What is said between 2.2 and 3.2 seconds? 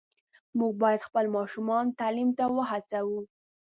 ته وهڅوو.